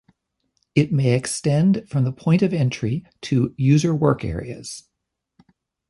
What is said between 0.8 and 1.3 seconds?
may